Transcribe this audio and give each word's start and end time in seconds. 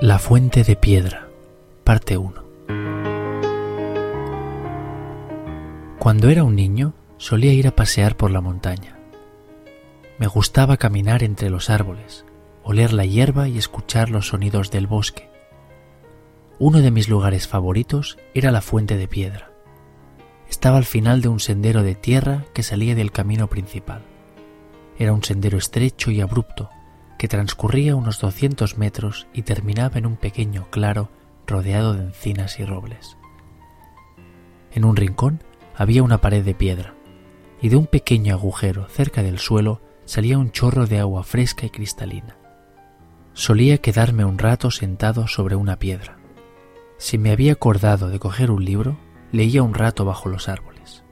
La 0.00 0.20
fuente 0.20 0.62
de 0.62 0.76
piedra, 0.76 1.26
parte 1.82 2.16
1. 2.16 2.44
Cuando 5.98 6.28
era 6.28 6.44
un 6.44 6.54
niño 6.54 6.94
solía 7.16 7.52
ir 7.52 7.66
a 7.66 7.74
pasear 7.74 8.16
por 8.16 8.30
la 8.30 8.40
montaña. 8.40 8.96
Me 10.20 10.28
gustaba 10.28 10.76
caminar 10.76 11.24
entre 11.24 11.50
los 11.50 11.68
árboles, 11.68 12.24
oler 12.62 12.92
la 12.92 13.06
hierba 13.06 13.48
y 13.48 13.58
escuchar 13.58 14.08
los 14.08 14.28
sonidos 14.28 14.70
del 14.70 14.86
bosque. 14.86 15.28
Uno 16.60 16.78
de 16.78 16.92
mis 16.92 17.08
lugares 17.08 17.48
favoritos 17.48 18.18
era 18.34 18.52
la 18.52 18.60
fuente 18.60 18.96
de 18.96 19.08
piedra. 19.08 19.50
Estaba 20.48 20.76
al 20.76 20.84
final 20.84 21.22
de 21.22 21.28
un 21.28 21.40
sendero 21.40 21.82
de 21.82 21.96
tierra 21.96 22.44
que 22.54 22.62
salía 22.62 22.94
del 22.94 23.10
camino 23.10 23.48
principal. 23.48 24.02
Era 24.96 25.12
un 25.12 25.24
sendero 25.24 25.58
estrecho 25.58 26.12
y 26.12 26.20
abrupto 26.20 26.70
que 27.18 27.28
transcurría 27.28 27.96
unos 27.96 28.20
200 28.20 28.78
metros 28.78 29.26
y 29.34 29.42
terminaba 29.42 29.98
en 29.98 30.06
un 30.06 30.16
pequeño 30.16 30.68
claro 30.70 31.10
rodeado 31.46 31.94
de 31.94 32.04
encinas 32.04 32.60
y 32.60 32.64
robles. 32.64 33.16
En 34.70 34.84
un 34.84 34.96
rincón 34.96 35.42
había 35.74 36.02
una 36.02 36.20
pared 36.20 36.44
de 36.44 36.54
piedra, 36.54 36.94
y 37.60 37.68
de 37.68 37.76
un 37.76 37.86
pequeño 37.86 38.34
agujero 38.34 38.88
cerca 38.88 39.22
del 39.22 39.38
suelo 39.38 39.80
salía 40.04 40.38
un 40.38 40.52
chorro 40.52 40.86
de 40.86 41.00
agua 41.00 41.24
fresca 41.24 41.66
y 41.66 41.70
cristalina. 41.70 42.36
Solía 43.32 43.78
quedarme 43.78 44.24
un 44.24 44.38
rato 44.38 44.70
sentado 44.70 45.26
sobre 45.26 45.56
una 45.56 45.78
piedra. 45.78 46.18
Si 46.98 47.18
me 47.18 47.30
había 47.30 47.52
acordado 47.52 48.08
de 48.08 48.18
coger 48.18 48.50
un 48.50 48.64
libro, 48.64 48.98
leía 49.32 49.62
un 49.62 49.74
rato 49.74 50.04
bajo 50.04 50.28
los 50.28 50.48
árboles. 50.48 51.04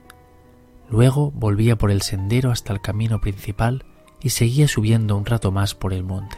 Luego 0.89 1.31
volvía 1.31 1.77
por 1.77 1.91
el 1.91 2.01
sendero 2.01 2.51
hasta 2.51 2.73
el 2.73 2.81
camino 2.81 3.19
principal 3.19 3.85
y 4.21 4.29
seguía 4.29 4.67
subiendo 4.67 5.15
un 5.15 5.25
rato 5.25 5.51
más 5.51 5.75
por 5.75 5.93
el 5.93 6.03
monte. 6.03 6.37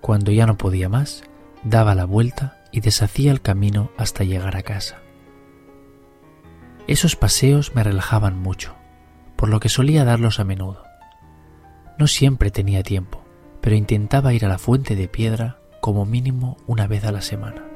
Cuando 0.00 0.32
ya 0.32 0.46
no 0.46 0.56
podía 0.56 0.88
más, 0.88 1.24
daba 1.64 1.94
la 1.94 2.04
vuelta 2.04 2.62
y 2.72 2.80
deshacía 2.80 3.32
el 3.32 3.40
camino 3.40 3.90
hasta 3.96 4.24
llegar 4.24 4.56
a 4.56 4.62
casa. 4.62 5.00
Esos 6.86 7.16
paseos 7.16 7.74
me 7.74 7.82
relajaban 7.82 8.38
mucho, 8.38 8.76
por 9.34 9.48
lo 9.48 9.58
que 9.58 9.68
solía 9.68 10.04
darlos 10.04 10.38
a 10.38 10.44
menudo. 10.44 10.84
No 11.98 12.06
siempre 12.06 12.50
tenía 12.50 12.82
tiempo, 12.82 13.24
pero 13.60 13.74
intentaba 13.74 14.32
ir 14.34 14.44
a 14.44 14.48
la 14.48 14.58
fuente 14.58 14.94
de 14.94 15.08
piedra 15.08 15.58
como 15.80 16.04
mínimo 16.04 16.56
una 16.66 16.86
vez 16.86 17.04
a 17.04 17.12
la 17.12 17.22
semana. 17.22 17.75